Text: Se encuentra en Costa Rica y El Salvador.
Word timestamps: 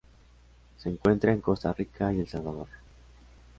Se 0.79 0.89
encuentra 0.89 1.31
en 1.31 1.41
Costa 1.41 1.71
Rica 1.73 2.11
y 2.11 2.21
El 2.21 2.27
Salvador. 2.27 2.65